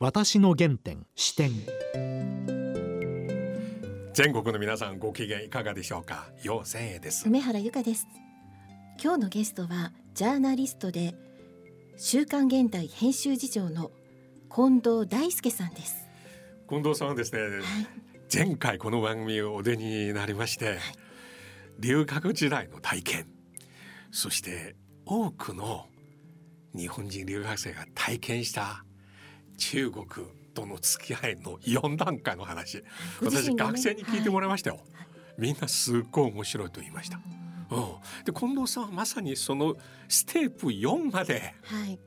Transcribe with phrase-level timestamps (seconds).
[0.00, 1.50] 私の原点視点。
[4.14, 6.28] 全国の皆さんご機嫌いかがでしょうか？
[6.44, 7.26] 陽千恵です。
[7.26, 8.06] 梅原由香です。
[9.02, 11.16] 今日のゲストはジャーナリストで
[11.96, 13.90] 週刊現代編集次長の
[14.54, 16.06] 近藤大輔さんです。
[16.68, 17.60] 近藤さんはですね、はい、
[18.32, 20.78] 前回この番組をお出になりまして、はい、
[21.80, 23.26] 留学時代の体験
[24.12, 25.86] そして多くの
[26.72, 28.84] 日本人留学生が体験した
[29.58, 30.06] 中国
[30.54, 32.82] との付き合いの4段階の話、
[33.20, 35.06] 私学生に聞いてもらいましたよ、はい、
[35.36, 37.20] みんなすっごい面白いと言いました。
[37.70, 39.76] うん、で近藤さんはまさにその
[40.08, 41.98] ステップ4まで、はい、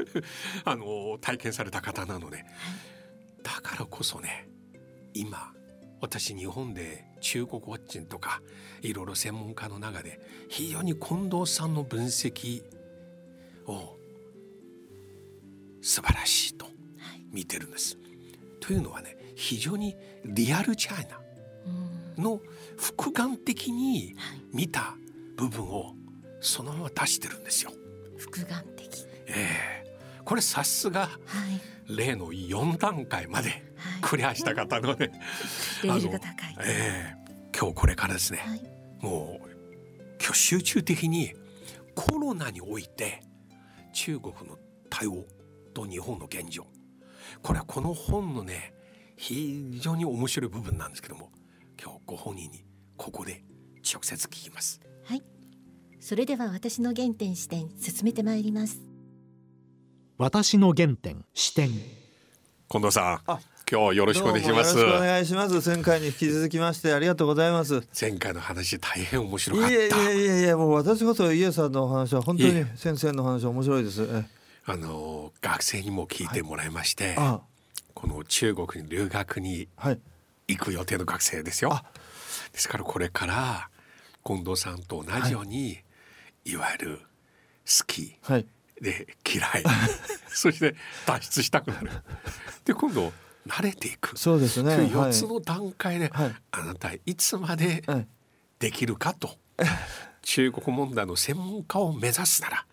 [0.64, 2.46] あの体験された方なので、はい、
[3.42, 4.48] だからこそね
[5.12, 5.52] 今
[6.00, 8.40] 私日本で中国ウォッチンとか
[8.80, 12.62] いろいろ専門家の中で非常に近藤さんの分析
[13.66, 13.98] を
[15.82, 16.71] 素晴らしいと
[17.32, 17.98] 見てるんです。
[18.60, 21.20] というのはね非常にリアルチャイナ
[22.22, 22.40] の
[22.76, 24.14] 複眼的に
[24.52, 24.94] 見た
[25.36, 25.94] 部分を
[26.40, 27.72] そのまま出してるんですよ。
[28.16, 29.06] 複眼的。
[29.26, 29.48] え
[29.84, 30.20] え。
[30.20, 31.08] ー、これさすが、
[31.88, 33.62] 例の4段階まで
[34.00, 35.10] クリアした方のね、
[35.82, 36.56] レベルが高い。
[36.60, 37.16] ええ。
[37.52, 38.62] ー、今日これからですね、はい、
[39.00, 39.48] もう
[40.20, 41.34] 今日集中的に
[41.94, 43.22] コロナにおいて
[43.92, 45.24] 中国の対応
[45.74, 46.66] と日本の現状
[47.40, 48.74] これはこの本のね
[49.16, 51.30] 非常に面白い部分なんですけども
[51.82, 52.64] 今日ご本人に
[52.96, 53.42] ここで
[53.82, 54.80] 直接聞きます。
[55.04, 55.22] はい。
[56.00, 58.80] それでは私の原点視点進めてまいります。
[60.18, 61.70] 私の原点視点。
[62.68, 64.76] 近藤さん今日よろしくお願いします。
[64.76, 65.68] よろしくお願いします。
[65.68, 67.82] 前回に引き続きましてありがとうございます。
[67.98, 69.72] 前回の話大変面白かった。
[69.72, 74.06] いやいやいやいやもう私こそイエさんのお話は本当に先生の話は面白いです
[74.64, 79.68] あの学生にも聞いてもらいまして、はい、この中国に留学に
[80.48, 81.70] 行く予定の学生ですよ。
[81.70, 81.84] は
[82.50, 83.68] い、ですからこれから
[84.24, 86.98] 近藤さんと同じように、はい、いわゆる
[87.66, 88.16] 好き、
[88.80, 89.64] で嫌い。
[90.28, 90.74] そして
[91.06, 91.90] 脱出したくなる。
[92.64, 93.12] で今度
[93.46, 94.16] 慣れていく。
[94.18, 94.74] そうですね。
[94.74, 96.32] 4つの段階で、あ
[96.64, 97.84] なたいつまで
[98.58, 99.36] できるかと、
[100.22, 102.66] 中国問題の専門家を目指すなら、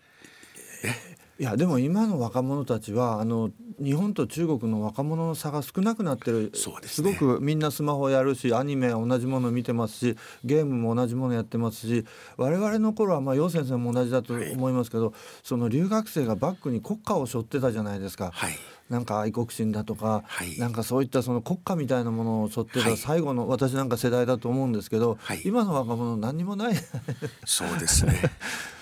[0.84, 3.50] ね、いやでも今の若者たちはあの
[3.82, 6.52] 日本と中国の若者の差が少なくなってる。
[6.54, 12.04] す、ね,、すごくみんなスマホやるしアニメ同じもの見てますしゲームも同じものやってますし
[12.36, 18.30] 我々の頃はまあ楊先生も同じだと思いますけど、はい、その留学生がバックに国家を背負ってたじゃないですか。
[18.34, 18.52] はい。
[18.90, 26.74] なんか愛国心だとか、はい、なんかそういったその国家みたいなものを背負ってた最後の、私なんか世代だと思うんですけど、はい、今の若者何にもない。
[27.46, 28.20] そうですね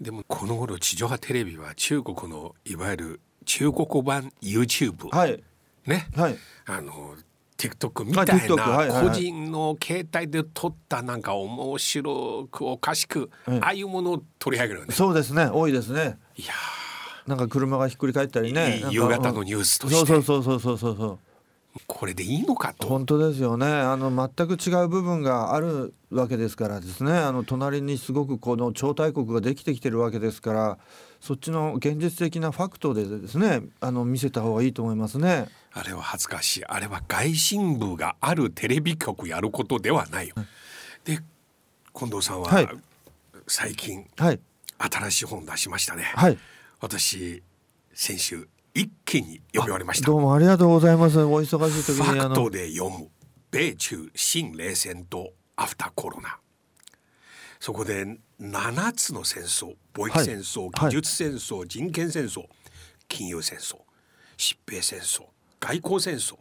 [0.00, 5.42] でもこの頃地上波テレビは中国のいわゆる中国版 YouTube、はい、
[5.86, 6.36] ね、はい、
[6.66, 7.16] あの
[7.56, 15.46] TikTok みたいな個人の携帯で撮ったなんか面白くおかしく、ああいうものを取り上げる、ね、そうですね。
[15.46, 16.18] 多いですね。
[16.36, 16.52] いや
[17.26, 18.84] なんか車がひっくり返ったりね。
[18.90, 21.18] 夕方のニュースとして、そうそうそうそうそうそう
[21.86, 22.86] これでいいのかと。
[22.86, 23.66] 本当ですよね。
[23.66, 27.12] あの全く違う部分があるわけですからですね。
[27.12, 30.78] あの隣にすごくこの超大国ができてきてるわけですから
[31.20, 35.48] そっちの現実的なファクトでですねあの見せた方がいいと思いますね。
[35.72, 36.64] あれは恥ずかしい。
[36.64, 40.34] あれは外信部があるテレビ局やることではないよ、
[41.04, 41.20] で
[41.94, 42.68] 近藤さんは、はい、
[43.46, 44.40] 最近、はい、
[44.78, 46.38] 新しい本出しましたね、はい、
[46.80, 47.42] 私
[47.92, 50.06] 先週一気に読み終わりました。
[50.06, 51.18] どうもありがとうございます。
[51.18, 53.08] お忙しい時にファクトで読む
[53.50, 56.38] 米中新冷戦とアフターコロナ。
[57.58, 58.06] そこで
[58.40, 62.44] 7つの戦争貿易戦争、はい、技術戦争、はい、人権戦争
[63.08, 63.78] 金融戦争
[64.36, 65.24] 疾病戦争
[65.58, 66.36] 外交戦争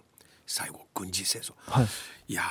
[0.45, 1.87] 最後軍事戦争、はい、
[2.27, 2.43] いや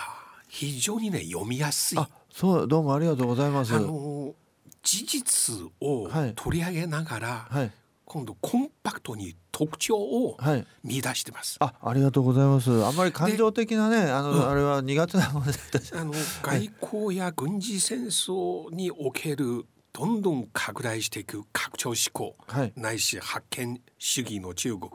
[0.49, 1.99] 非常にね読みやすい。
[2.33, 3.73] そうどうもありがとうございます。
[3.73, 4.35] あの
[4.83, 7.71] 事実を取り上げながら、はい
[8.07, 10.39] 今度コンパクトに特徴を
[10.85, 11.57] 見出してます。
[11.61, 12.71] はい、あ、ありがとうございます。
[12.85, 15.53] あんまり感情的なね、あの、うん、あれは苦手なので。
[15.93, 24.91] あの外交や軍事戦争におけるどんどん拡大していく拡張思考、はい、ないし発見主義の中国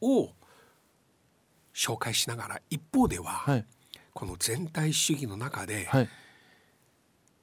[0.00, 0.30] を
[1.74, 3.66] 紹介しながら一方では、はい、
[4.14, 5.88] この全体主義の中で、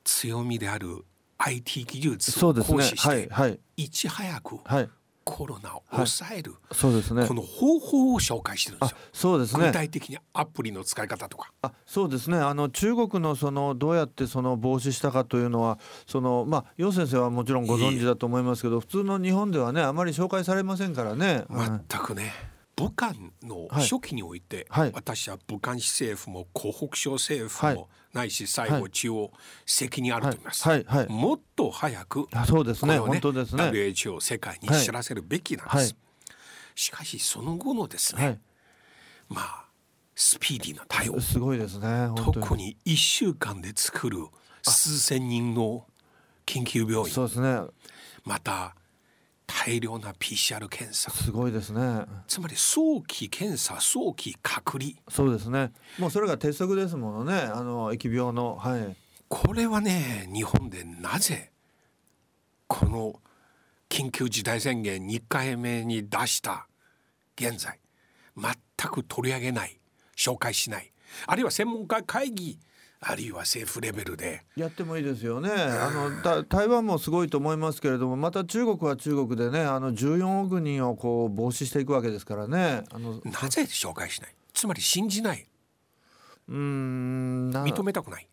[0.04, 1.06] 強みである
[1.38, 4.59] IT 技術を行使して、はい、いち早く
[5.24, 8.97] コロナを抑える、はい、そうですねこの方法を紹介してるんですよ。
[9.13, 9.68] そうですね。
[9.68, 11.51] 具体的にアプリの使い方とか。
[11.62, 12.38] あ、そうですね。
[12.38, 21.45] あの中国のそのどうやってその防止したかというのはそのまあ楊先生はもちろんご存知だと思いますけど、普通の日本ではねあまり紹介されませんからね。
[21.50, 22.33] 全くね。
[22.75, 23.13] 武漢
[23.44, 29.31] の初期において、はい私は武漢市政府も湖北省政府も、はいないし最後中央
[29.65, 31.07] 責任あると思います、はいはいはい。
[31.10, 33.00] もっと早くあそうですね。
[33.00, 33.63] これを本当ですね。
[33.63, 35.95] WHO 世界に知らせるべきなんです、はい
[36.75, 38.39] しかしその後のですね、はい。
[39.30, 39.65] まあ
[40.15, 41.19] スピーディーな対応。
[41.19, 44.25] すごいですね特に1週間で作る
[44.63, 45.86] 数千人の
[46.45, 47.06] 緊急病院。
[47.06, 47.62] そうですね。
[48.25, 48.75] また
[49.45, 51.12] 大量な PCR 検査。
[51.12, 52.06] すごいですね。
[52.28, 54.94] つまり早期検査早期隔離。
[55.10, 55.72] そうですね。
[56.00, 57.34] もうそれが鉄則ですものね。
[57.34, 58.56] あの疫病の。
[58.56, 58.95] はい。
[59.34, 61.51] これはね日本でなぜ
[62.68, 63.19] この
[63.90, 66.68] 緊急事態宣言2回目に出した
[67.36, 67.80] 現在
[68.38, 69.80] 全く取り上げない
[70.16, 70.92] 紹介しない
[71.25, 72.60] あるいは専門家会議
[73.06, 75.52] あるいは政府レベルでやってもいいですよね。
[75.52, 82.84] あのた台湾もすごいと思いますけれども、また中国は中国でね、あの14億人をこう防止していくわけですからね。
[82.92, 84.36] あのうなぜ紹介しない？
[84.54, 88.28] つまり信じないーんな認めたくない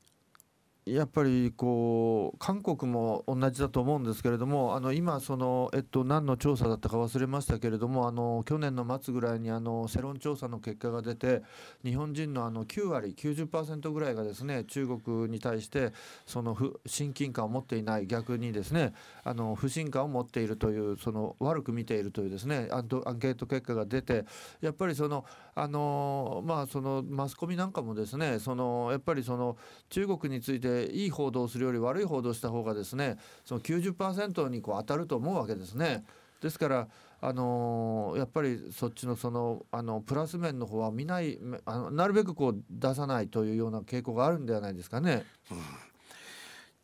[0.94, 11.42] やっぱりこう韓国も同じだと思うんですけれどもあの今その、えっと、何の調査だったか忘れましたけれどもあの去年の末ぐらいにあの世論調査の結果が出て
[11.84, 15.92] 日本人のあの9割90%ぐらいがですね中国に対して
[16.26, 24.24] その不親近感を持っていない逆にですねあの不信感を持っているというその悪く見ているというですねアンアンケート結果が出て
[24.60, 25.24] やっぱりその
[25.60, 29.58] あのまあそのマスコミなんかもですねそのやっぱりその
[29.90, 36.06] 中国についていい報道するより悪い報道した方がですねその90%にこう当たると思うわけですね。
[36.40, 36.88] ですから
[37.20, 45.26] あのやっぱりそっちのそのあのプラス面の方は見ないあのなるべくこう出さないというような傾向があるんではないですかね。
[45.50, 45.58] うん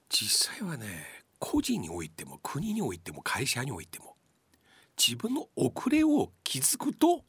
[0.08, 0.86] 実際はね
[1.38, 4.16] 個人においても国においても会社においても
[4.96, 7.24] 自分の遅れを気づくと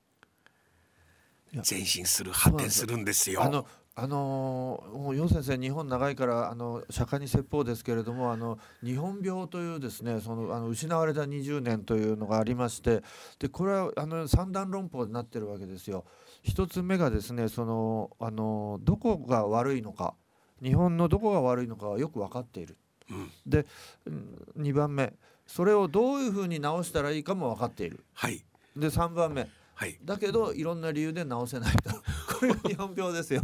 [1.53, 3.43] 前進する発展するんですよ。
[3.43, 3.65] あの
[3.99, 13.01] あのーもう楊先生日本長いからあの釈迦に説法ですけれどもあの日本病というですねそのあの失われた20年というのがありまして
[13.39, 16.05] でこれはあの三段論法になってるわけですよ。
[16.43, 20.13] 一つ目がですねそのあのどこが悪いのか
[20.61, 22.77] 日本のどこが悪いのかはよく分かっている。
[23.09, 23.65] うんで
[24.05, 25.11] うん2番目
[25.47, 28.03] それをどういうふうに直したらいいかも分かっている。
[28.13, 28.45] はい
[28.75, 29.99] で3番目はい。
[30.03, 31.91] だけどいろんな理由で直せないと。
[32.39, 33.43] これが日本病ですよ。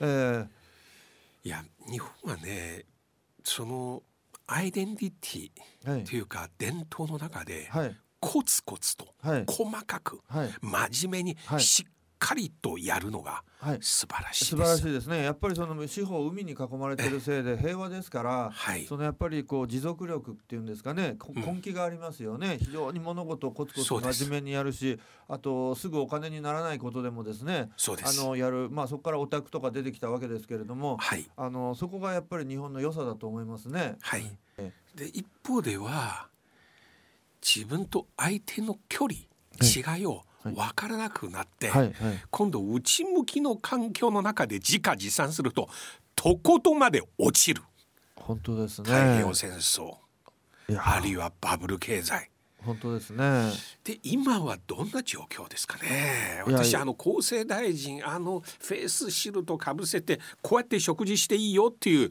[0.00, 0.46] え
[1.44, 2.86] いや日本はね
[3.44, 4.02] その
[4.46, 6.20] アイデンティティとい。
[6.20, 7.96] うか伝統の中ではい。
[8.18, 9.44] コツコツとはい。
[9.46, 10.54] 細かくはい。
[10.62, 11.60] 真面目にはい。
[11.60, 13.78] しっかりとやるのがはい。
[13.80, 14.76] 素晴らしい素晴ら。
[14.76, 15.22] しいですね。
[15.22, 18.84] やっぱりその四方海に囲まれてるせいで平和ですからはい。
[18.84, 28.22] そのやっぱりこう持続力っていうんですかね根気がありますよね、非常に物事をコツコツ真面目にやるしあとすぐお金にならないことでもですねあ。
[28.22, 31.26] のやるまあそこからオタクとか出てきたわけですけれどもはい。
[31.36, 33.96] あのそこがやっぱり日本の良さだと思いますね。
[34.00, 34.38] はい。
[34.58, 36.28] えで一方では
[37.42, 39.20] 自分と相手の距離
[39.60, 41.94] 違いをはい分からなくなって、はいはい。
[42.30, 45.68] 今度内向きの環境の中で自家自賛すると
[46.14, 47.62] とことんまで落ちる。
[48.16, 48.88] 本当ですね。
[48.88, 49.94] 太平洋戦争、
[50.78, 52.30] あるいはバブル経済。
[52.64, 53.52] 本当ですね。
[53.84, 56.42] で今はどんな状況ですかね。
[56.46, 62.10] 私あの厚生大臣あのフェイスシールドかぶせてこうやって食事していいよっていう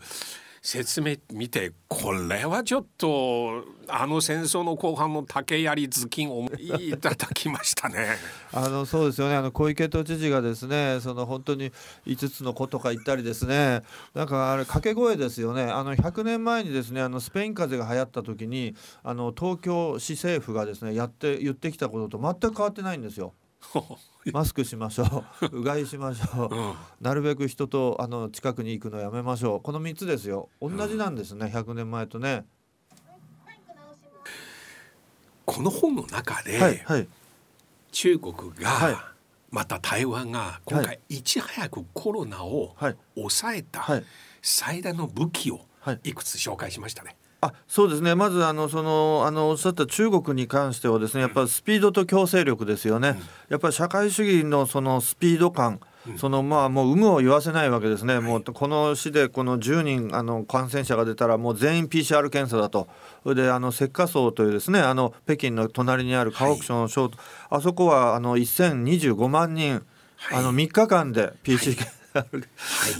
[0.65, 6.47] 説明見てこれはちょっとあの戦争の後半の竹槍頭巾を
[6.79, 8.15] いただきましたね。
[8.53, 11.73] あのそうですよねあの小池都知事がですねその本当に
[12.07, 13.81] 5つの子とか言ったりですね
[14.13, 23.33] なんかあれ掛け声ですよねあの100年前にですねあのスペイン風邪が流行った時にあの東京市政府がですねやって言ってきたことと全く変わってないんですよ。
[24.31, 25.45] マスクしましょう。
[25.59, 26.73] うがいしましょう、うん。
[27.01, 29.61] なるべく人とあの近くに行くのやめましょう。
[29.61, 30.49] この3つですよ。
[30.61, 32.45] 同じなんですね、100年前とね。
[35.45, 37.07] この本の中で、はいはい。
[37.91, 38.95] 中国が、はい。
[39.51, 42.97] また台湾が今回いち早くコロナをはい。
[43.15, 44.05] 抑えたはい。
[44.41, 45.99] 最大の武器をはい。
[46.03, 47.17] いくつ紹介しましたね。
[47.43, 48.15] あそうですね。
[48.15, 53.19] まずあのそのあのおっしゃった中国に関してはですねやっぱりスピードと強制力ですよね、
[53.49, 55.79] やっぱり社会主義のそのスピード感、
[56.17, 62.87] そのまあもう有無を言わせないわけですね、もうこの市でこの10人あの感染者が出たらもう全員 PCR 検査だと。
[63.23, 67.11] それであの石化層というですねあの北京の隣にある河北省の省、
[67.49, 69.85] あそこはあの1025万人、
[70.17, 70.39] はい。
[70.39, 71.77] あの3日間で PC、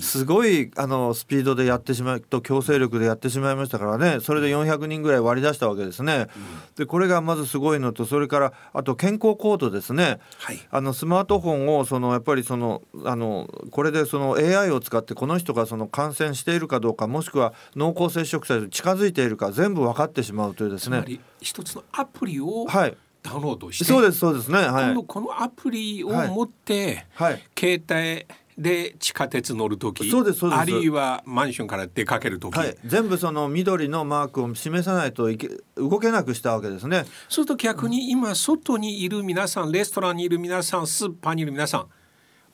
[0.01, 6.27] すごいあのスピードでやってしまうと強制力でやってしまいましたからねそれで400人ぐらい割り出したわけですね。
[6.75, 21.03] でこれがまずすごいのとそれからあと健康コードですね、はいあのスマートフォンをそのやっぱりそのあのこれでその AI を使ってこの人がその感染しているかどうかもしくは濃厚接触者に近づいているか全部分かってしまうというですね。
[21.41, 24.57] 一つのアプリをはい、ダウンロードして、そうですそうですね。
[24.57, 25.03] はい今度。
[25.03, 27.43] このアプリを持って、はい。
[27.57, 28.25] 携帯
[28.57, 30.59] で地下鉄乗る時そうですそうです。
[30.61, 37.03] あるいはマンションから出かける時、はい、全部その緑のマークを示さないといけ動けなくしたわけですね。
[37.03, 41.87] そうすると逆に今外にいる皆さんレストランにいる皆さんスーパーにいる皆さん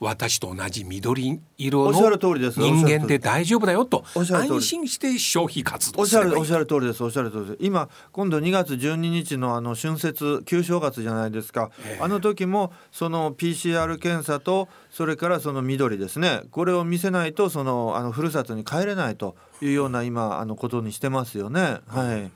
[0.00, 2.58] 私と同じ緑色おっしゃのる通りです。
[2.58, 7.04] 人間で大丈夫だよと安心して消費活おっしゃるおっしゃる通りです。
[7.04, 7.56] おっしゃる通りです。
[7.60, 12.02] 今今度2月12日のあの春節旧正月じゃないですか、ええ。
[12.02, 16.44] あの時もその PCR 検査とそれからその緑ですね。
[16.50, 21.80] これを見せないとそのあのふるさとに帰れないというような今あのことにしてますよね。
[21.88, 22.30] はい。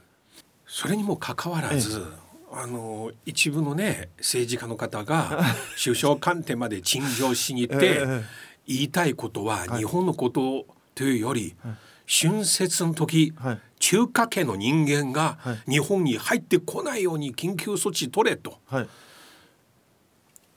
[0.67, 2.05] それにもかかわらず、
[2.57, 5.45] あの一部のね政治家の方が
[5.83, 8.25] 首相官邸まで陳情しに行って、ええ
[8.67, 9.79] 言いたいことははい。
[9.81, 11.55] 日本のことというより、
[12.09, 13.59] 春節の時、はい。
[13.79, 18.59] 中華系の人間がは日本に入ってこないように緊急措置取れと。
[18.65, 18.81] は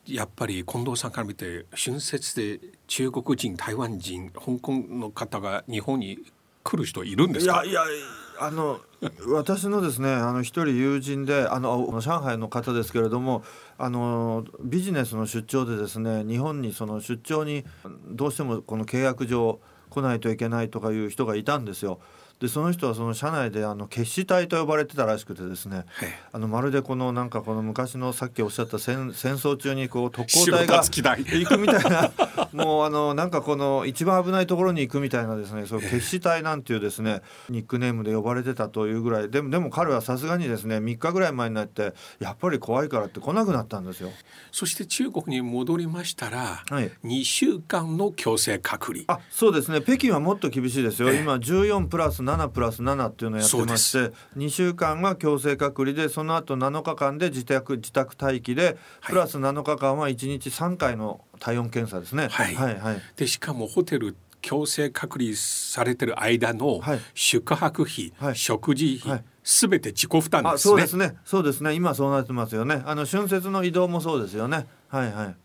[0.08, 0.13] い。
[0.16, 6.18] やっぱり近藤さんから見て春節で中国人台湾人香港の方が日本に
[6.63, 7.66] 来る人いるんですか？
[7.66, 8.06] いやいや
[8.39, 8.79] あの
[9.27, 13.44] 私のですねあの一人友人であの上海の方ですけれども
[13.77, 17.63] あのビジネスの出張でですね日本にその出張に
[18.08, 22.00] どうしてもこの契約上来ないといけないとかいう人がいたんですよ。
[22.39, 26.20] でその人はその社内であの決死隊と呼ばれてたらしくてですねええ。
[26.32, 32.12] あのまるでこのなんかこの昔のさっきおっしゃった戦戦争中にこう特攻隊が行くみたいな
[32.53, 39.29] もうあのなんかこの一番危ないところに行くみたいなですねそう決死隊なんていうですねニックネームで呼ばれてたというぐらい。
[39.29, 44.12] でもでも彼はさすがにですね3日ぐらい前になってやっぱり怖いからって来なくなったんですよ。
[44.51, 46.91] そして中国に戻りましたら、はい。
[47.03, 49.03] 2週間の強制隔離。
[49.08, 49.82] あそうですね。
[49.82, 51.22] 北京はもっと厳しいですよ、ええ。
[51.22, 58.75] 今14プラス7プラス7っていうのをやってまして2週間は強制隔離でその後7日間で自宅自宅待機ではい。
[59.10, 62.27] プラス7日間は1日3回の体温検査ですね。
[62.29, 62.55] はい。
[62.55, 63.01] はい、はい。
[63.15, 67.00] でしかもホテル強制隔離されてる間のはい。
[67.13, 68.36] 宿泊費、はい。
[68.36, 69.24] 食事費、はい。
[69.43, 70.53] すべて自己負担ですね。
[70.55, 71.15] あそうですね。
[71.24, 71.74] そうですね。
[71.74, 72.81] 今そうなってますよね。
[72.86, 74.67] あの春節の移動もそうですよね。
[74.89, 75.36] はいはい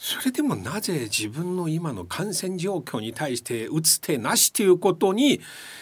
[0.00, 5.40] それでもなぜ自分の今の感染状況に対して打つ手なしということに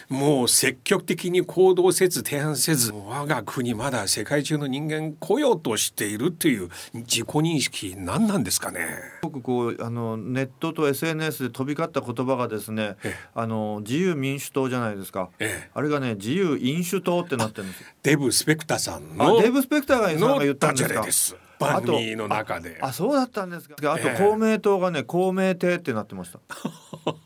[0.09, 8.87] もう積極的に行動せず提案せず我が国まだ世界中の人間来ようとしているという自己認識何なんですかね？
[9.21, 21.46] 僕こうあのネットと SNS で飛び交った言葉がですねええあの自由民主党じゃないですかええ、あれがね自由飲酒党ってなってるんですよデブ・スペクターさんのあデーブ・スペクターが言ったんですか。
[21.59, 22.79] 番組の中で。
[22.81, 23.77] あそうだったんですか。
[23.93, 24.19] あとええ。
[24.19, 26.41] 公明党がね公明亭ってなってました。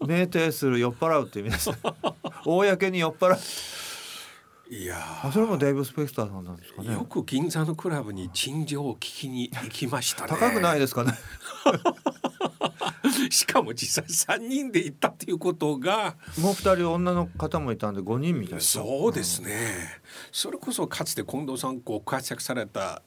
[0.01, 1.71] 酩酊する酔っ払うって意味です
[2.45, 3.39] 公に酔っ払う。
[4.73, 6.91] いやあそれもデーブ・スペクターさんなんですかね。
[6.91, 10.29] ーよく銀座のクラブに陳情を聞きに行きましたね。
[10.29, 11.13] 高くないですかね。
[13.31, 16.17] しかも実際3人で行ったっていうことが。
[16.39, 18.61] もう二人女の方もいたんで5人みたいな。
[18.61, 23.03] そうですね、それこそかつて近藤さんご活躍された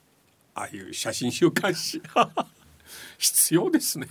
[0.55, 2.01] ああいう写真週刊誌。
[3.17, 4.07] 必要ですね。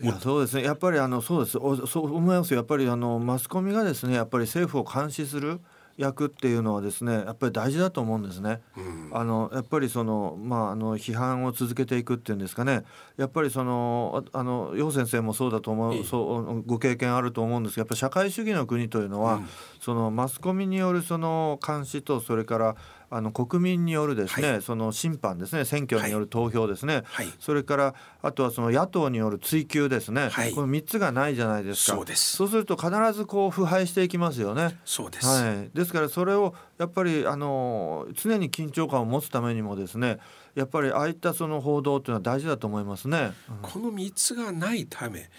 [0.00, 0.64] いやそうですね。
[0.64, 1.58] やっぱりあのそうです。
[1.58, 2.58] おそう思いますよ。
[2.58, 5.60] やっぱりあのマスコミがですねやっぱり政府を監視する
[5.96, 8.60] 役っていうのはですねやっぱり大事だと思うんですね。
[8.76, 9.10] うん。
[9.12, 12.82] あのやっぱりそのまああの批判を続けていくっていうんですかね。
[13.16, 16.00] やっぱりそのああの楊先生もそうだと思ええ。
[16.00, 19.48] うそうご経験あると思うんですがやっぱり社会主義の国というのは、うん。
[19.80, 22.76] そのマスコミによるその監視とそれから
[23.14, 27.26] あの国民によるですね、はその審判ですね選挙による投票ですね、はい。
[27.38, 30.52] それからあとはその野党による追及ですね、はい。
[30.52, 31.96] この3つがないじゃないですか。
[31.96, 32.36] そうです。
[32.38, 34.78] そうすると必ずこう腐敗していきますよね。
[34.86, 40.18] そうです、はい、ですからそれをやっぱりあの常に緊張感を持つためにもですね
[40.54, 43.32] やっぱりああいったその報道というのは大事だと思いますね。
[43.62, 45.30] この3つがないため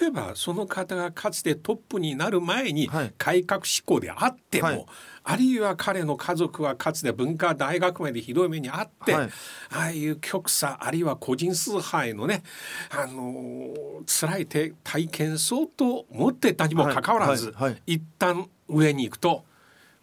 [0.00, 3.14] 例えばその方がかつてトップになる前にはい。
[3.18, 4.86] 改革志向であっても、はい。
[5.28, 9.28] あるいは彼の家族はかつて文化大学までひどい目にあって、はい。
[9.70, 12.42] ああいう極左あるいは個人崇拝のね、
[12.90, 17.54] あのー辛い体体験そうと思ってたにもかかわらず、はい。
[17.54, 17.70] はい。
[17.72, 17.82] はい。
[17.86, 19.44] 一旦上に行くと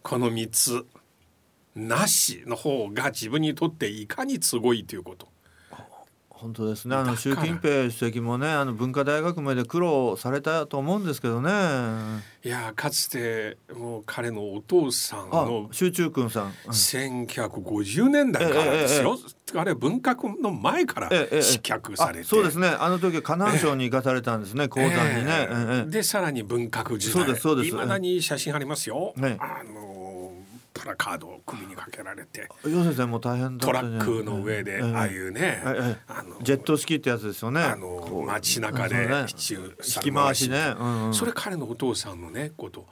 [0.02, 0.84] この3つ
[1.74, 5.28] なしの方が自分にとっていかにすごいということ。
[6.44, 6.94] 本当ですね。
[6.94, 11.50] あの習近平主席もねあの文化大学まで苦労されたと思うんですけどね。
[12.44, 19.22] いやかつてもう彼のお父さんの集中君さん、うん、1950年代からですよ、え
[19.54, 22.68] ええ、あれ文革の前から失脚されて、そうですね。
[22.68, 27.24] あの時河南省に行かされたんですね、講談にね、でさらに文革時代。
[27.24, 27.68] そうですそうです。
[27.68, 30.03] いまだに写真ありますよ、ね、あの
[30.74, 35.62] プラカードを首にかけられて先生も大変トラックの上で、ああいうね、
[36.08, 40.74] あのジェット式ってやつですよねあの街中で引き回しね、
[41.12, 42.86] それ彼のお父さんのねこと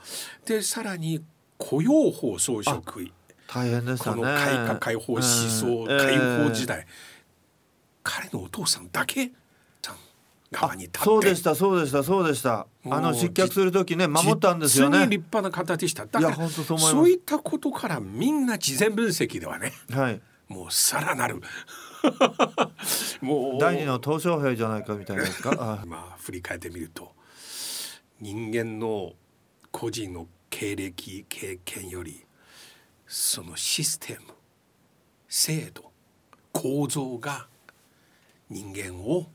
[0.47, 1.25] でさらに
[1.59, 3.13] 雇用法総職位
[3.49, 6.87] 大変でしたねこの改革開放思想、解放時代、
[8.05, 9.33] 彼のお父さんだけ
[10.53, 11.05] 側に立って。
[11.05, 12.67] そうでしたそうでしたそうでした。
[12.89, 15.07] あの失脚する時ね守ったんですよね。
[15.09, 16.07] 立派な方でした。
[16.07, 21.43] だからそうそういったことからみんな事前分析ではね、はい、もうさらなる。
[23.21, 23.61] もう。
[23.61, 25.83] 第二の鄧小平じゃないかみたいなですか。
[25.87, 27.13] まあ振り返ってみると
[28.21, 29.15] 人間の
[29.71, 32.25] 個人の経歴経験より
[33.07, 34.21] そのシステム
[35.29, 35.91] 制度
[36.53, 37.49] 構造が
[38.51, 39.27] 人間を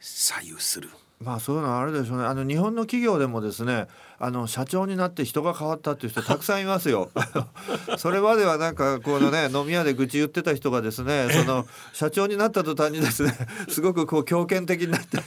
[0.00, 0.88] 左右する。
[1.22, 2.24] まあそういうのはあるでしょうね。
[2.24, 3.88] あの日本の企業でもですね、
[4.18, 7.10] あの社長になって人が変わったっていう人 たくさんいますよ。
[7.98, 13.36] それまではなんかこのね飲み屋で愚痴言ってた人がですね、 その社長になった途端にですね、
[13.68, 15.18] すごくこう強権的になって。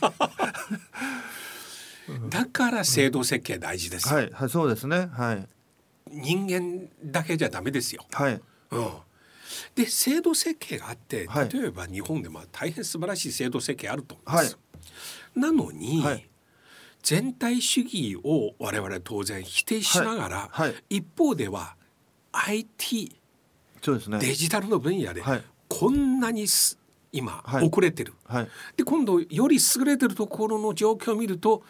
[2.30, 5.10] だから制度設計大事です、はい、はい、そうですね。
[5.14, 5.48] はい。
[6.10, 8.04] 人間だけじゃダメですよ。
[8.12, 8.42] はい。
[8.72, 8.92] うん。
[9.76, 14.54] で制度設計があって、例えば日本でも大変素晴らしい制度設計あると思います。
[14.54, 14.63] はい
[15.36, 16.30] なのに、はい、
[17.02, 20.70] 全体主義を我々当然否定しながら、はい。
[20.70, 21.76] はい、一方では
[22.32, 23.16] IT
[23.82, 25.22] そうです、ね、デジタルの分野で
[25.68, 26.46] こんなに
[27.12, 28.14] 今遅れてる、
[28.78, 31.64] で今度より優れてるところの状況を見ると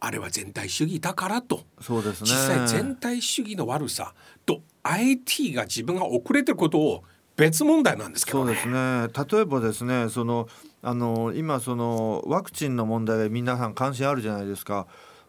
[0.00, 1.62] あれは全体主義だからと。
[1.80, 4.12] そうです、ね、実際全体主義の悪さ
[4.44, 7.04] と IT が自分が遅れてることを
[7.36, 9.36] 別問題なんですけど、ね、そうですね。
[9.36, 10.48] 例えばですねその
[10.82, 14.88] あの今そのワクチンの問題で皆さん関心あるじゃないですか。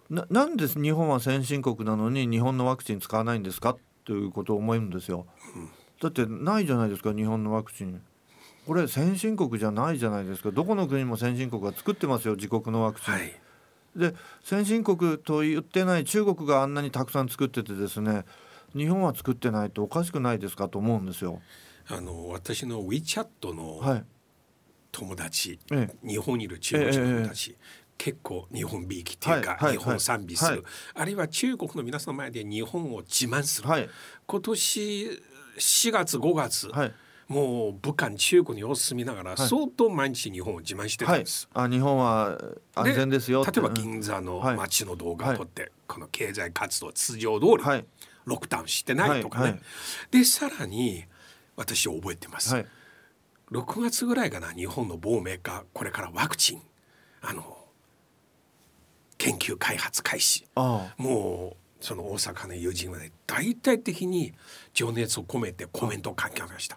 [0.10, 3.78] ななんで日本は先進国なのに日本のワクチン使わないんですか？
[4.04, 5.25] ということを思うんですよ、
[5.56, 5.69] うん、
[6.01, 8.01] だってないじゃないですか日本のワクチン。
[8.67, 10.51] これ先進国じゃないじゃないですか。
[10.51, 13.34] どこの国も先進国が作ってますよ自国のワクチン、はい、
[13.95, 18.25] で先進国と言ってない中国があんなにたくさん作っててですね
[18.75, 20.67] 日本は作ってないとおかしくないですか？
[20.67, 21.41] と思うんですよ。
[21.88, 24.06] あの私の WeChat の、はい
[24.93, 27.56] 友達、ええ、日本にいる中国人の友達、え、
[27.97, 30.62] 結構日本びいきっていうか、はい、日本賛美する、はい、
[30.95, 33.89] あるいは中国の皆さんの前で日本を自慢する、はい、
[34.25, 35.21] 今年
[35.58, 36.71] 4月5月、
[37.27, 41.49] もう武漢中国に様子見ながら相当毎日日本を自慢してたんです。
[41.53, 42.38] あ日本は
[42.75, 47.86] 安全ですよ例えば銀座の街の動画を撮って、この経済活動通常通り、
[48.25, 49.60] ロックダウンしてないとかね。
[50.12, 51.06] でさらに
[51.56, 52.56] 私覚えてます。
[53.54, 56.62] 6月ぐらいかな日本の某メーカーこれからワクチン
[57.22, 57.58] あの
[59.18, 60.46] 研究開発開始。
[60.98, 64.34] もうその大阪の友人はね大体的に
[64.74, 66.76] 情熱を込めてコメントを書きました。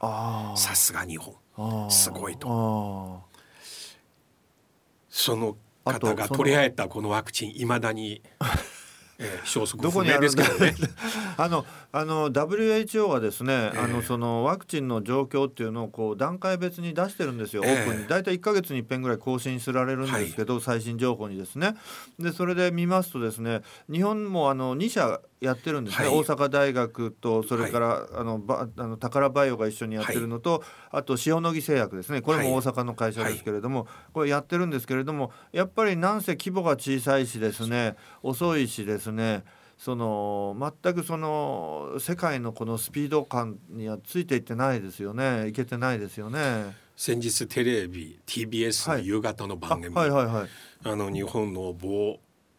[0.56, 1.90] さすが日本。
[1.90, 3.22] すごいと。
[5.08, 8.22] その方が取り合えたこのワクチンいまだに
[9.18, 10.74] えー、消息不明ですけどね。
[11.38, 18.08] あのあの WHO はですね、えー、あのそのワクチンの状況っていうのをこう段階別に出してるんですよ、えー、オープンに。
[18.08, 21.76] 大体1か月に1遍ぐらい更新すられるんですけど、はい、最新情報にですね。
[22.18, 32.22] でそれで見ますとですね日本もあの2社やってるんですね、はい、大阪大学とそれから、はい、あのばあの宝バイオが一緒にやってるのと、あと塩野義製薬ですね。
[32.22, 39.44] これも大阪の会社ですけれども、これやってるんですけれどもやっぱりなんせ規模が小さいしですね遅いしですね
[39.76, 45.48] その全くその世界のこのスピード感にはついていってないですよね。
[45.48, 46.74] いけてないですよね。
[46.96, 50.48] 先日テレビ TBS の夕方の番組、はいはいはいはい、
[50.84, 52.18] あの日本の某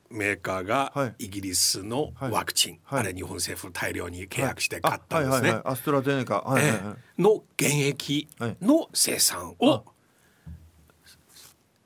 [0.09, 5.61] メーカーがイギリスのワクチン、はい、あれ日本政府大量に契約して買ったんですね。
[5.63, 6.61] アストラゼネカ、はい。
[6.63, 6.71] はい。
[6.71, 6.79] はい。
[7.17, 8.27] えー、の現役
[8.61, 9.83] の生産を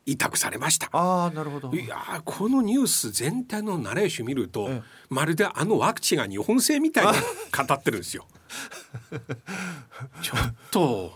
[0.06, 0.90] 委託されました。
[0.92, 1.72] あなるほど。
[1.74, 8.28] いやこのニュース全体のナレーション見ると、えまるであのワクチンが日本製みたいに語ってるんですよ。
[10.22, 11.14] ちょっと、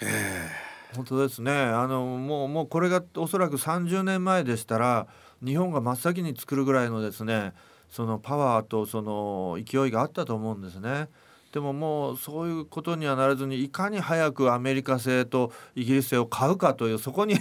[0.00, 1.52] えー、本当ですね。
[1.52, 5.06] あのもうもうこれがおそらく30年前でしたら
[5.44, 7.52] 日本が真っ先に作るぐらいのですね
[7.90, 11.08] そのパワーとその勢いがあったと思うんですね。
[11.52, 17.36] でももうそういうことにはならずにいかに早くアメリカ製とイギリス製を買うかというそこに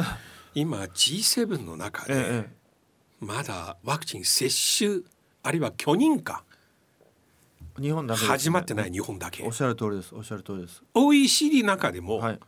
[0.54, 2.50] 今 G7 の中で、ええ、
[3.20, 5.00] まだワクチン接種
[5.42, 6.42] あるいは許認可
[7.78, 9.44] 日本だけ、ね、始まってない日本だけ。
[9.44, 10.82] おっしゃる通りですおっしゃる通りです。
[10.94, 12.40] OECD 中でも、はい、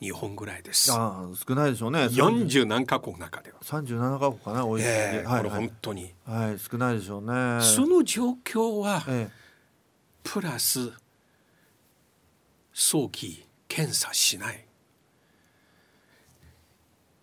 [0.00, 0.92] 日本ぐらいです。
[0.92, 2.04] あ少ないでしょうね。
[2.04, 3.58] 40何カ国の中では。
[3.62, 7.60] 37カ国かな OECD、えー、これ本当に、はい、はい、少ないでしょうね。
[7.62, 9.32] その状況は、ええ、
[10.22, 10.92] プラス
[12.72, 14.64] 早期検査しない。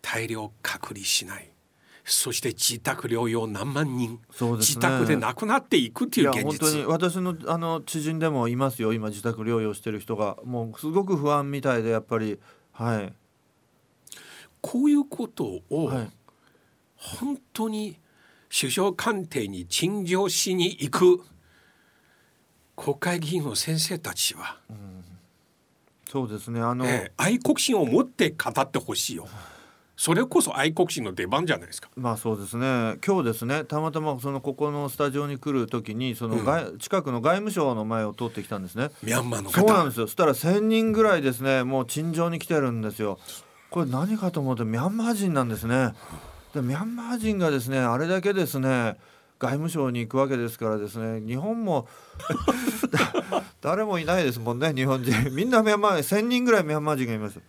[0.02, 1.52] 大量隔離しない。
[2.04, 4.20] そして自宅療養何万人、ね、
[4.58, 6.44] 自宅で亡くなっていくっていう現実。
[6.44, 10.38] 本当に私のあの知人でもいますよ今自宅療養してる人が。
[10.44, 12.40] もうすごく不安みたいでやっぱり
[12.76, 13.14] はい。
[14.62, 15.92] こういうことを、
[16.96, 17.98] 本当に
[18.50, 21.24] 首相官邸に陳情しに行く
[22.76, 25.06] 国会議員の先生たちは、うん、
[26.08, 26.60] そうですね。
[26.60, 29.28] あの、え愛国心を持って語ってほしいよ。
[29.98, 31.90] それこそ愛国心の出番じゃないですか。
[31.96, 32.98] まあそうですね。
[33.06, 38.90] 今日ですね、たまたまそのここのスタジオに来るときにその外、うん、近くの外務省の前を通ってきたんですね。
[39.04, 40.08] ミャンマーのそうなんですよ。
[40.08, 43.20] そしたら千人ぐらいですね、もう陳情に来てるんですよ。
[43.70, 45.94] これ何かと思うとミャンマー人なんですね。
[46.54, 48.98] でミャンマー人がですね、あれだけですね。
[49.38, 51.88] 外務省に行くわけですからですね日本も
[53.62, 57.40] 誰もいないですもんね日本人みんなミャンマー1,000人ぐらいミャンマー人がいます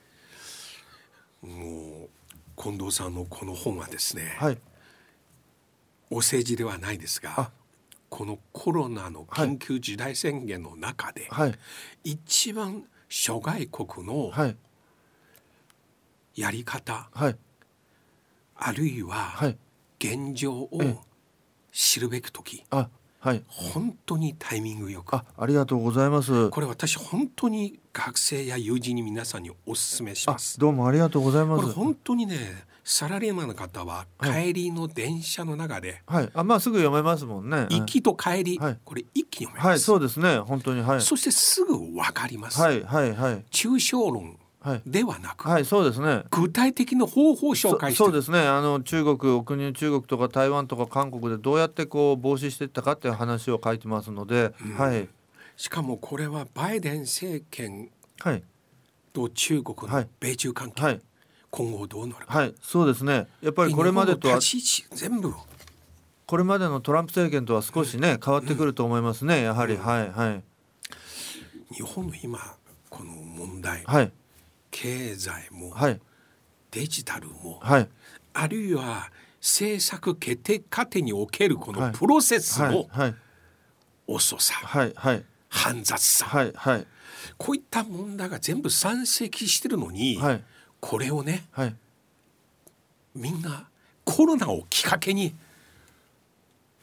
[1.43, 1.86] もう
[2.67, 4.59] 近藤さんのこの本はですね、はい、
[6.11, 7.53] お政治ではないですが
[8.09, 11.55] このコロナの緊急事態宣言の中で、はい、
[12.03, 14.33] 一番諸外国の
[16.35, 17.37] やり方、はい、
[18.57, 19.55] あるいは
[20.01, 20.71] 現状を
[21.71, 22.65] 知るべき時、
[23.27, 25.17] はい、本当にタイミングよく。
[25.17, 26.49] あありがとうございます。
[26.51, 30.61] これ私本当に学生や友人に皆さんにお勧めします。
[30.61, 31.63] どうもありがとうございます。
[31.63, 32.37] これ本当にね
[32.85, 37.67] サラリーマンの方は帰りの電車の中で、はい、あまあすぐ読めますもんね。
[37.69, 40.39] 行きと帰り、はい、これ一気に読めます、はい、そうですね。
[40.39, 41.01] 本当にはい。
[41.01, 42.61] そしてすぐわかります。
[42.61, 43.45] はいはいはい。
[43.51, 44.39] 抽象論
[44.85, 46.25] ではなく、はい、そうですね。
[46.31, 48.41] 具体的な方法を紹介してそうですね。
[48.41, 55.09] あの中国お国中国とか台湾とか韓国でどうやってこう防止していったかっていう話を書いてますので、うん、はい。
[55.57, 57.91] しかもこれはバイデン政権
[59.13, 61.01] と中国の米中関係、はい、
[61.51, 63.29] 今後どうなるか、はい、そうですね。
[63.41, 65.33] やっぱりこれまでとは全部
[66.27, 69.43] これまでのトランプ政権とは少しね、うん、変わってくると思いますね。
[69.43, 70.11] やはり、うん、はい。
[70.11, 70.43] はい。
[71.75, 72.39] 日本の今
[72.91, 74.13] この問題、はい
[74.71, 76.01] 経済も、はい、
[76.71, 77.89] デジタルも、はい、
[78.35, 82.87] あるいは政策決定過程におけるこのプロセスの
[84.07, 84.93] 遅さ、はい。
[84.97, 86.53] はい、煩雑さ、はい。
[86.55, 86.87] はい、
[87.39, 90.45] こういった問題が全部山積してるのに、はい、
[90.81, 91.77] これをね、はい、
[93.15, 93.69] みんな
[94.05, 95.35] コロナをきっかけに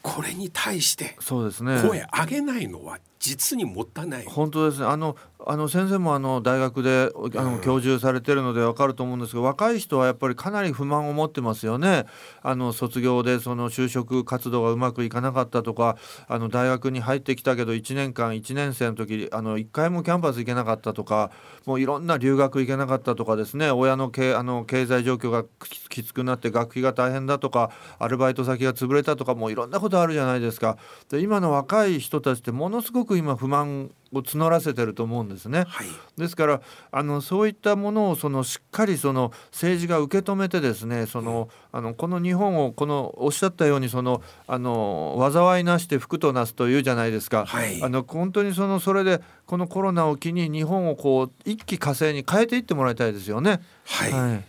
[0.01, 4.25] これに対して声上げないのは実にもったいない。
[4.25, 4.85] 本当ですね。
[4.85, 12.05] あのあの先生もあの大学であの教授されてるのでわかると思うんですけど、若い人はやっぱりかなり不満を持ってますよね。
[12.41, 21.31] あの卒業でその就職活動がうまくいかなかったとか、あの大学に入ってきたけど1年間1年生の時あの1回もキャンパス行けなかったとか、
[21.65, 23.71] もういろんな留学行けなかったとかですね。
[23.71, 25.45] 親の経あの経済状況が
[25.89, 30.77] きつくなって学費が大変だとか、アルバイト先が潰れたとか、もういろんなことあるじゃないですか。
[31.09, 35.65] で今の若い人たちってものすごくく今不満を募らせてると思うんですね。
[35.67, 47.45] はい、ですからあのそういったものをそのしっかりその政治が受け止めてですねその、うん、あのこの日本をこのおっしゃったようにそのあの災いなして福となすというじゃないですか。
[47.45, 53.61] はい、あの本当にそのそれでこのコロナを機に日本をこう一気火星に変えていってもらいたいですよね。
[53.85, 54.41] はい、は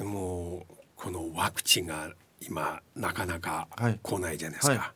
[0.00, 3.68] い、もうこのワクチンが今なかなか
[4.02, 4.78] 来ないじゃないですか。
[4.78, 4.92] は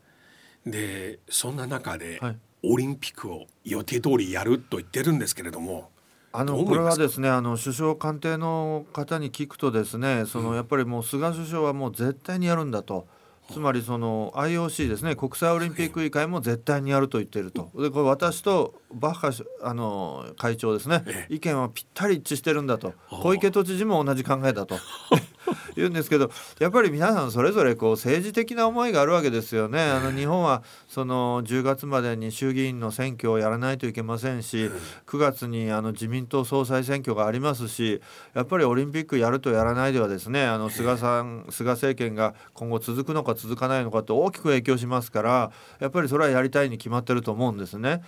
[0.66, 0.70] い。
[0.70, 2.20] でそんな中で、
[2.62, 5.90] オリンピックを予定通りやると言ってるんですけれども。
[6.33, 13.07] あのこれはですねあの首相官邸の方に聞くとですねそのやっぱりもう菅首相はもう絶対にやるんだと。
[13.51, 17.71] つまりその IOC ですね国際オリンピック委員会も絶対にやると言っていると。
[17.79, 19.31] でこれ私とバッハ
[19.62, 22.92] あの会長ですね意見はぴったり一致してるんだと。
[23.09, 24.77] 小池都知事も同じ考えだと
[25.76, 29.80] 言うんですけどやっぱり皆さんそれぞれこう政治的な思いがあるわけですよね。
[29.80, 34.70] あの日本はその10月までに衆議院の選挙をやらないといけませんし
[35.06, 38.00] 9月にあの自民党総裁選挙がありますし
[38.35, 48.02] やっぱりオリンピックやるとやらないではですねあの菅さん菅政権が今後続くのか続かないのかって大きく影響しますからやっぱりそれはやりたいに決まってると思うんですね。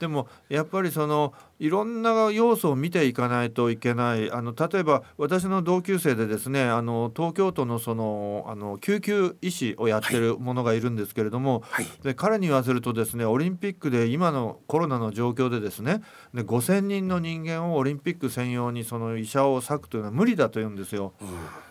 [0.00, 16.00] でもやっぱりそのいろんな要素を見ていかないといけないあの例えば私の同級生でですねあの東京都のそのあの救急医師をやってる者がいるんですけれども、はい、で彼に言わせるとですねオリンピックで今のコロナの状況でですね
[16.32, 21.12] で5,000人の人間をオリンピック専用にその医者を割くというのは無理だと言うんですよ。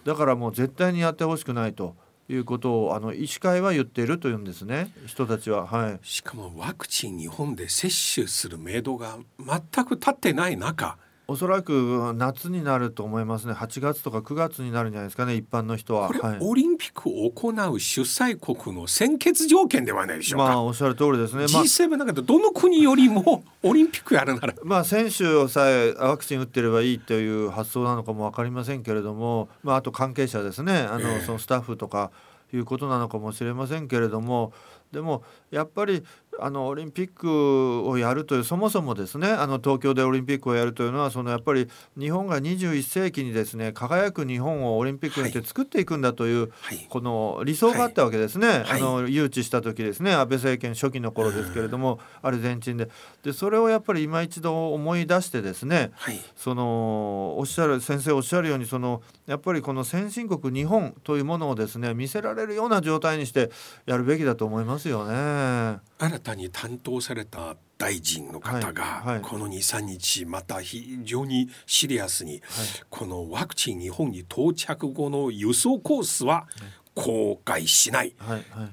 [0.06, 1.96] だからもう絶対にやってほしくないと。
[2.30, 4.92] いうことをあの医師会は言っているというんですね。
[5.08, 10.98] 人たちは、はい、しかもワクチン日本で接種するメイドが全く立ってない中
[11.30, 13.54] おそらく夏になると思いますね。
[13.54, 16.08] 8月とか9月になるんじゃないですかね一般の人は。
[16.08, 24.56] これ、はい、オリンピックを行う主催国の先決条件ではないでしょうまあおっしゃる通りですね、まあ、G7 の中でどの国よりもオリンピックやるなら。
[24.63, 30.80] まあ選手をさえワクチン打ってればいいという発想なのかも分かりませんけれども、まあ、あと関係者ですね。
[30.80, 32.10] あの、えー、そのスタッフとか
[32.52, 34.52] いうことなのかもしれませんけれども。
[34.92, 36.04] でもやっぱり
[36.41, 52.89] あのオリンピックをやるというそもそもですねあの東京でオリンピックをやるというのはそのやっぱり日本が21世紀にですね輝く日本をオリンピックにして作っていくんだという、はい、この理想があったわけですね、はい、あの誘致した時ですね安倍政権初期の頃ですけれども、アルゼンチンで。
[53.23, 63.52] でそれをやっぱり今一度思い出してですね、はい、そのおっしゃる先生おっしゃるようにそのやっぱりこの先進国日本というものをですね見せられるような状態にして
[63.86, 65.88] やるべきだと思いますよね。
[66.02, 72.42] 新たに担当された大臣の方がこの23日また非常にシリアスに
[72.90, 76.48] このワクチン日本に到着後の輸送コースは
[76.96, 78.14] 公開しない、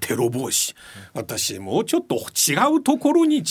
[0.00, 0.74] テロ防止、
[1.14, 3.42] 私もうちょっと違うところに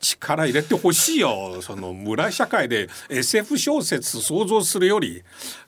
[0.00, 5.22] 力入れてほしいよその村社会で SF 小説想像するより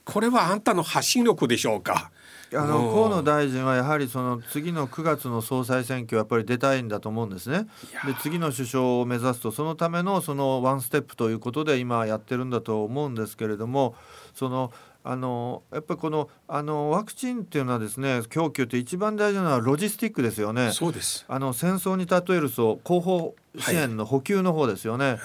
[0.05, 2.11] これはあんたの発信力でしょうか。
[2.53, 7.67] あの河野大臣はやはりその次の9月の総裁選挙やっぱり出たいんだと思うんですね。
[8.05, 13.95] で次の首相を目指すとそのためのそのワンステップということで今やってるんだと思うんですけれども
[14.33, 20.71] そのあのやっぱりこのあのワクチンっていうのはですね供給って一番大事なのはロジスティックですよね。
[20.71, 25.05] そうですあの戦争に例えると後方支援の補給の方ですよね。
[25.05, 25.21] はいはい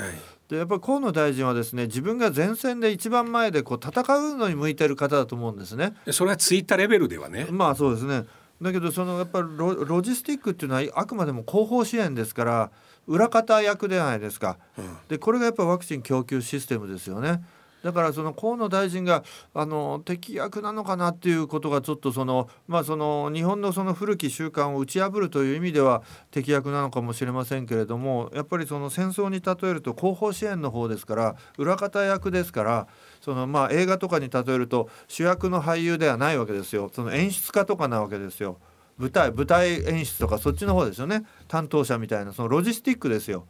[0.48, 5.94] でやっぱり河野大臣はですね自分が前線で一番前でこう戦うのに向いてる方だと思うんですね。
[6.12, 7.48] それはツイッターレベルではね。
[7.50, 8.24] まあそうですね。
[8.62, 12.70] だけどそのやっぱりロロジスティックっていうのはあくまでも後方支援ですから
[13.06, 14.58] 裏方役ではないですか。
[14.78, 17.42] うん、でこれがやっぱワクチン供給システムですよね。
[17.82, 19.22] だからその河野大臣が
[19.54, 32.88] あの敵役なのかなっていうことがちょっとそのまあその日本のその古き習慣を打ち破るという意味では敵役なのかもしれませんけれどもやっぱりその戦争に例えると後方支援の方ですから裏方役ですから
[33.20, 36.90] そのまあ映画とかに例えると主役の俳優ではないわけですよ。
[36.92, 38.58] その演出家とかなわけですよ。
[38.98, 41.24] 舞台舞台演出とかそっちの方ですよね。
[41.48, 43.46] 担当者みたいなそのロジスティックですよ。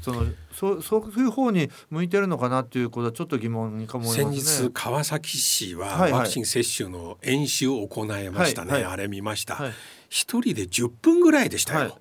[0.00, 9.54] そのそそういう方に向いてるのかなっていうことはちょっと疑問にかも、ね、先日川崎市はワクチン接種の演習を行いましたね、はいはい、あれ見ました、
[10.08, 11.98] 一、はい、人で10分ぐらいでしたよ、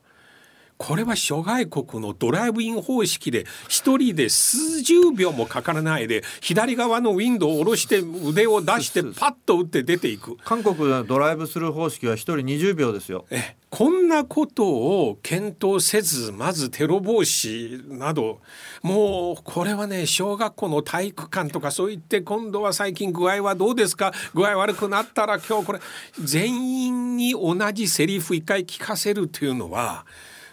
[0.81, 10.37] これは諸外国のドライブイン方式で一人で数十秒もかからないで左側のウィンドウを下ろして腕を出してパッと打って出ていく。
[10.37, 13.25] 韓国のドライブスルー方式は一人20秒ですよ。
[13.29, 18.39] えこんなことを検討せずまずテロ防止など。
[18.81, 24.13] もうこれはね小学校の体育館とかそう言って今度は最近具合はどうですか？
[24.33, 25.79] 具合悪くなったら今日これ。
[26.23, 30.05] 全員に同じセリフ一回聞かせるというのは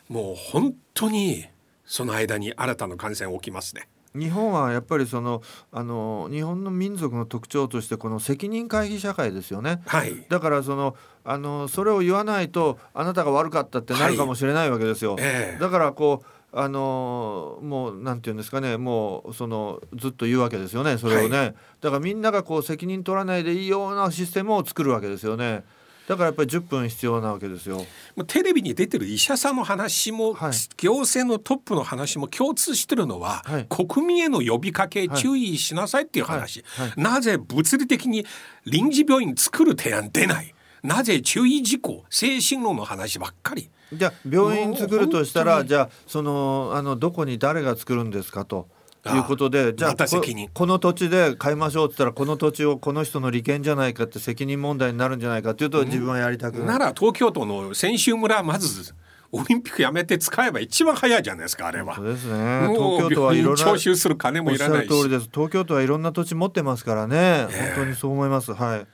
[0.09, 1.47] もう本当に
[1.85, 3.88] その間に新たな感染起きますね。
[4.14, 15.57] 日本はやっぱりそのあの日本の民族の特徴としてこの責任回避社会ですよね、はい、だからそのあのそれを言わないとあなたが悪かったってなるかもしれないわけですよ、はいえ。
[15.59, 18.79] ー、だからこうあのもうなんて言うんですかね。
[18.79, 20.97] もうそのずっと言うわけですよね。
[20.97, 25.64] それをね、はい、だからみんながこう責任取らないでいいようなシステムを作るわけですよね。
[26.09, 27.85] だからやっぱり10分必要なわけですよ。
[28.29, 36.64] テレビに出てる医者さんの話も、はい、行政のトップの話も共通してるのは、はい、国民への呼びかけ、注意しなさいっていう話、
[36.97, 38.25] なぜ物理的に
[38.64, 40.55] 臨時病院作る提案出ない？
[40.83, 43.69] なぜ注意事項精神論の話ばっかり？
[43.92, 48.69] じゃあ病院作るとしたらじゃあそのあのどこに誰が作るんですかと。
[49.11, 56.66] いうことでじゃあまたこの土地で買いましょうって言ったらこの土地をこの人の利権じゃないかって責任問題になるんじゃないかっていうと自分はやりたくない。
[56.66, 58.95] なら東京都の選手村まず
[59.33, 62.69] オリンピックやめて使えば一番早いじゃないですかあれはそうですね。
[62.69, 64.87] 東京都はいろんな徴収する金もいらない。
[64.87, 67.16] 東京都はいろんな土地持ってますからね。
[67.16, 68.53] ええ本当にそう思います。
[68.55, 68.87] はい。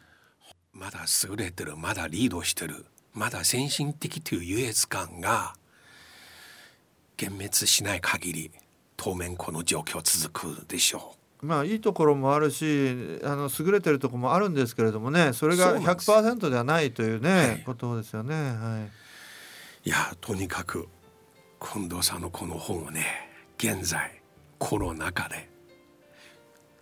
[0.72, 5.54] まだ優れてるまだリードしてるまだ先進的という優越感が
[7.20, 8.50] 幻滅しない限り
[9.02, 18.32] 当面この状況続くでしょまあいいところもあるし、あの優れてるところもあるんですけれどもね、それがそうなんです100%ではないというね、はいことですよね。
[18.32, 18.82] はい。
[18.84, 18.90] う
[19.84, 20.86] いやとにかく
[21.60, 23.04] 近藤さんのこの本をね
[23.58, 24.22] 現在
[24.58, 25.48] コロナ禍で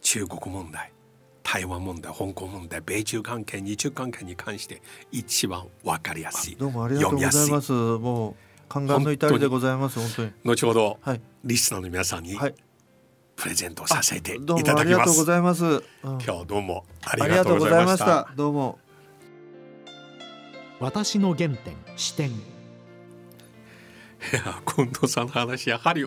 [0.03, 0.93] 中国問題
[1.43, 7.73] 台湾問題香港問題米中関係日中関係に関して一番わかりやすいどうもありがとうございます。
[7.73, 9.99] もう勘願の至りでございます。
[9.99, 10.33] 本当に。
[10.45, 12.55] 後ほど、はいリスナーの皆さんにはい。
[13.35, 15.65] プレゼントさせていただきますありがとうございます。
[15.65, 18.33] うん今日どうもありがとうごございましたた。
[18.37, 18.79] どうも。
[20.79, 22.33] 私の原点視点い
[24.33, 26.07] や近藤さんの話やはり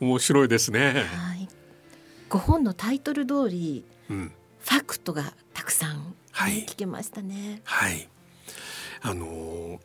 [0.00, 1.04] 面白いですね。
[1.14, 1.48] はい。
[2.30, 7.60] ご本のタイトル通りうん、ファクトがたくさん、ねはい聞けましたね。
[7.64, 8.08] はい。
[9.02, 9.79] あのー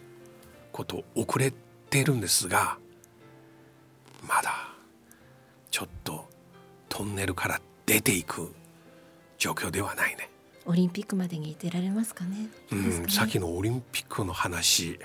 [0.72, 1.54] こと遅れ
[1.90, 2.78] てるんですが
[4.28, 4.70] まだ
[5.72, 6.28] ちょっと
[6.90, 8.54] トンネルから出ていく
[9.38, 10.30] 状況ではないね。
[10.66, 12.48] オリンピックまでに出られますかね。
[12.72, 13.14] うん、ですかね。
[13.14, 15.00] さっきのオリンピックの話、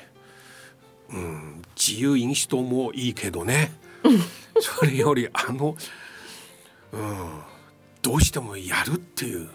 [1.11, 3.73] うん、自由民主党もいいけどね。
[4.61, 5.77] それよりあの、
[6.93, 7.41] うん、
[8.03, 9.49] どうしてもやるっていう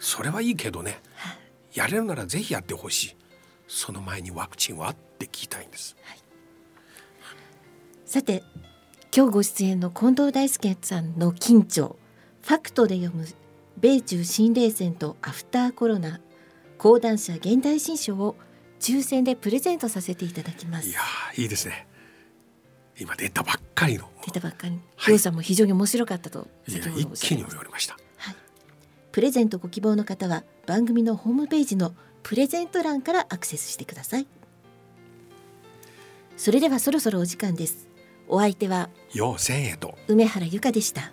[0.00, 0.98] それはいいけどね
[1.72, 3.16] やれるならぜひやってほしい。
[3.68, 4.90] その前にワクチンは？
[4.90, 5.94] って聞きたいんです。
[8.04, 8.42] さて
[9.14, 11.96] 今日ご出演の近藤大輔さんの緊張
[12.42, 13.26] ファクトで読む
[13.78, 16.20] 米中新冷戦とアフターコロナ
[16.78, 18.36] 講談社現代新書を
[18.80, 20.88] 抽選でプレゼントさせていただきます。
[20.88, 21.86] いやーいいですね。
[22.98, 24.10] 今出たばっかりの。
[24.24, 24.80] 出たばっかり。
[24.96, 25.32] はい。
[25.32, 27.96] も非常に面白かったと一気に読みました。
[29.10, 34.26] はい、プレゼントご希望の方は番組のホームページのプレゼント欄からアクセスしてください。
[36.36, 37.88] それではそろそろお時間です。
[38.28, 39.98] お相手はよう千円と。
[40.06, 41.12] 梅原由香でした